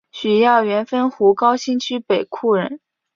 [0.09, 2.79] 许耀元汾湖高新区北厍人。